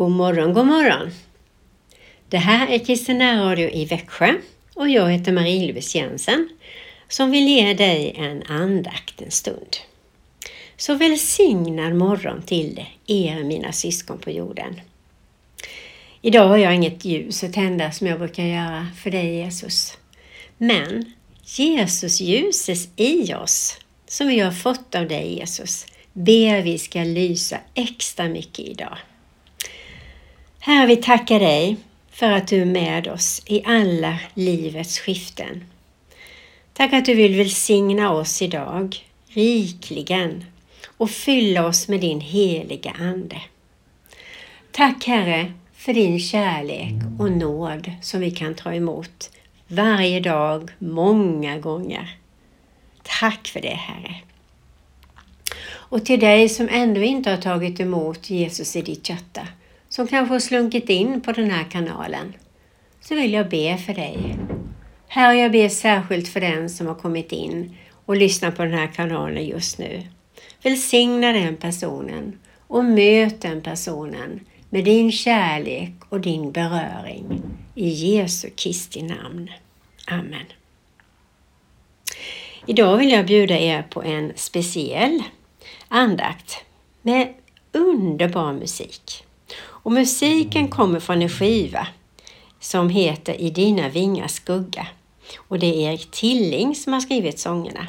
[0.00, 1.10] God morgon, god morgon!
[2.28, 4.34] Det här är Kristina Radio i Växjö
[4.74, 6.48] och jag heter Marie-Louise Jensen
[7.08, 9.76] som vill ge dig en andakt en stund.
[10.76, 14.80] Så välsignad morgon till er mina syskon på jorden.
[16.22, 19.98] Idag har jag inget ljus att tända som jag brukar göra för dig Jesus.
[20.58, 21.12] Men
[21.44, 27.58] Jesus ljuses i oss som vi har fått av dig Jesus ber vi ska lysa
[27.74, 28.98] extra mycket idag.
[30.62, 31.76] Herre, vi tackar dig
[32.10, 35.64] för att du är med oss i alla livets skiften.
[36.72, 40.44] Tack att du vill välsigna oss idag rikligen
[40.96, 43.40] och fylla oss med din heliga Ande.
[44.72, 49.30] Tack Herre för din kärlek och nåd som vi kan ta emot
[49.68, 52.16] varje dag, många gånger.
[53.02, 54.16] Tack för det Herre.
[55.70, 59.48] Och till dig som ännu inte har tagit emot Jesus i ditt hjärta,
[59.90, 62.32] som kanske har slunkit in på den här kanalen,
[63.00, 64.36] så vill jag be för dig.
[65.08, 68.86] Herre, jag ber särskilt för den som har kommit in och lyssnar på den här
[68.86, 70.02] kanalen just nu.
[70.62, 77.42] Välsigna den personen och möt den personen med din kärlek och din beröring.
[77.74, 79.50] I Jesu Kristi namn.
[80.06, 80.46] Amen.
[82.66, 85.22] Idag vill jag bjuda er på en speciell
[85.88, 86.64] andakt
[87.02, 87.34] med
[87.72, 89.24] underbar musik.
[89.90, 91.86] Och musiken kommer från en skiva
[92.60, 94.86] som heter I dina vingars skugga.
[95.38, 97.86] Och det är Erik Tilling som har skrivit sångerna.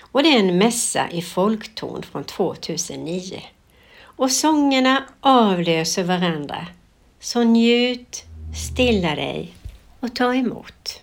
[0.00, 3.42] Och det är en mässa i folkton från 2009.
[4.00, 6.66] Och sångerna avlöser varandra.
[7.20, 8.24] Så njut,
[8.72, 9.54] stilla dig
[10.00, 11.00] och ta emot.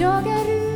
[0.00, 0.69] Jag är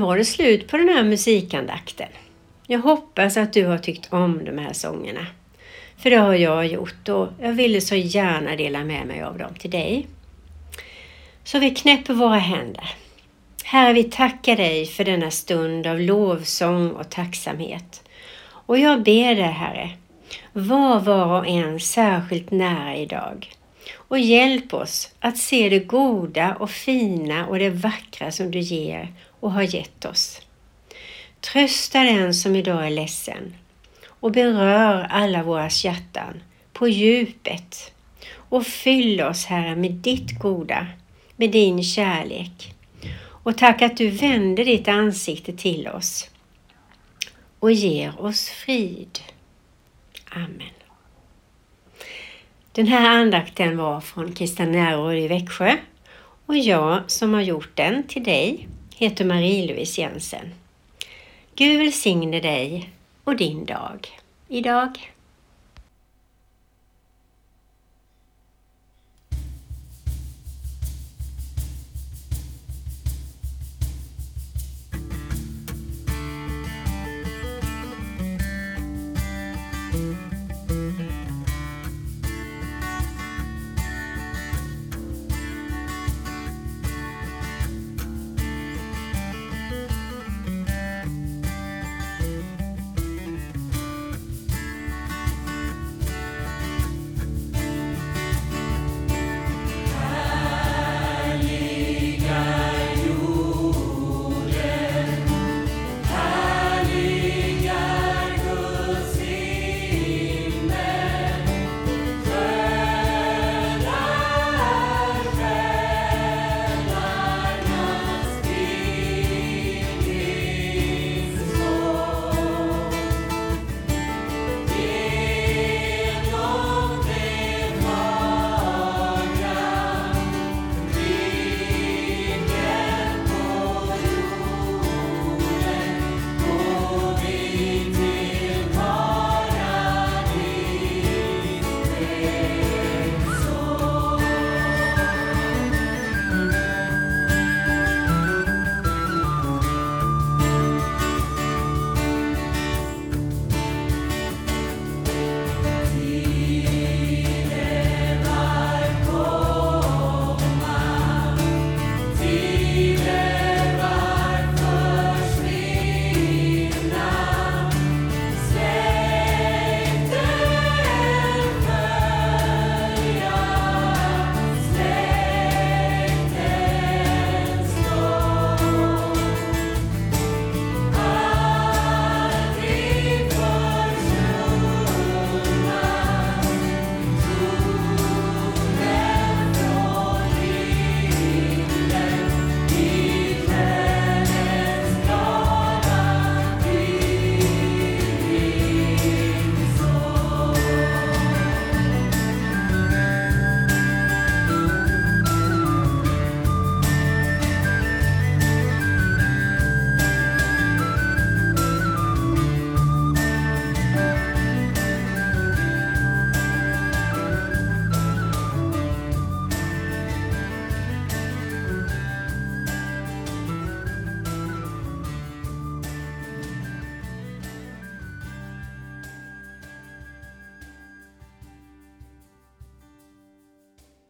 [0.00, 2.08] var det slut på den här musikandakten.
[2.66, 5.26] Jag hoppas att du har tyckt om de här sångerna.
[5.96, 9.54] För det har jag gjort och jag ville så gärna dela med mig av dem
[9.54, 10.06] till dig.
[11.44, 12.94] Så vi knäpper våra händer.
[13.64, 18.02] Herre, vi tackar dig för denna stund av lovsång och tacksamhet.
[18.42, 19.90] Och jag ber dig, Herre,
[20.52, 23.50] var var och en särskilt nära idag.
[23.94, 29.08] Och hjälp oss att se det goda och fina och det vackra som du ger
[29.40, 30.40] och har gett oss.
[31.40, 33.54] Trösta den som idag är ledsen
[34.08, 37.92] och berör alla våra hjärtan på djupet
[38.34, 40.86] och fyll oss, Herre, med ditt goda,
[41.36, 42.74] med din kärlek.
[43.20, 46.30] Och tack att du vänder ditt ansikte till oss
[47.58, 49.18] och ger oss frid.
[50.30, 50.72] Amen.
[52.72, 55.76] Den här andakten var från Kristina Närråd i Växjö
[56.46, 60.54] och jag som har gjort den till dig heter Marie-Louise Jensen.
[61.54, 62.90] Gud välsigne dig
[63.24, 64.08] och din dag
[64.48, 65.12] idag.